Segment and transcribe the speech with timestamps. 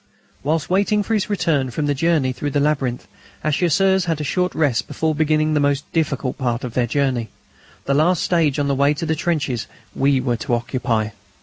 [0.41, 3.07] Whilst waiting for his return from the journey through the labyrinth
[3.43, 7.29] our Chasseurs had a short rest before beginning the most difficult part of their journey
[7.85, 11.09] the last stage on the way to the trenches we were to occupy.